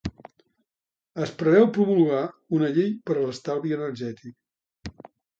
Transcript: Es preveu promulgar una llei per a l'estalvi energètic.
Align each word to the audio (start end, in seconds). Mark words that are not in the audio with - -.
Es 1.25 1.33
preveu 1.41 1.67
promulgar 1.75 2.21
una 2.59 2.69
llei 2.77 2.89
per 3.09 3.17
a 3.17 3.25
l'estalvi 3.25 3.75
energètic. 3.77 5.05